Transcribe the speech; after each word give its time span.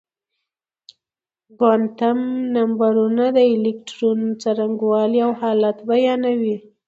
کوانتم 1.57 2.19
نمبرونه 2.55 3.25
د 3.35 3.37
الکترون 3.55 4.19
څرنګوالی 4.41 5.19
او 5.25 5.31
حالت 5.41 5.77
بيانوي. 5.89 6.57